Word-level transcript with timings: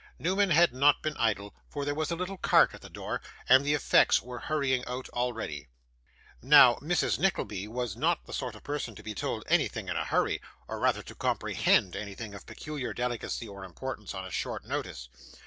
Newman 0.17 0.49
had 0.49 0.73
not 0.73 1.03
been 1.03 1.15
idle, 1.17 1.53
for 1.69 1.85
there 1.85 1.93
was 1.93 2.09
a 2.09 2.15
little 2.15 2.35
cart 2.39 2.73
at 2.73 2.81
the 2.81 2.89
door, 2.89 3.21
and 3.47 3.63
the 3.63 3.75
effects 3.75 4.19
were 4.19 4.39
hurrying 4.39 4.83
out 4.87 5.07
already. 5.09 5.67
Now, 6.41 6.77
Mrs. 6.81 7.19
Nickleby 7.19 7.67
was 7.67 7.95
not 7.95 8.25
the 8.25 8.33
sort 8.33 8.55
of 8.55 8.63
person 8.63 8.95
to 8.95 9.03
be 9.03 9.13
told 9.13 9.43
anything 9.45 9.89
in 9.89 9.95
a 9.95 10.05
hurry, 10.05 10.41
or 10.67 10.79
rather 10.79 11.03
to 11.03 11.13
comprehend 11.13 11.95
anything 11.95 12.33
of 12.33 12.47
peculiar 12.47 12.95
delicacy 12.95 13.47
or 13.47 13.63
importance 13.63 14.15
on 14.15 14.25
a 14.25 14.31
short 14.31 14.65
notice. 14.65 15.07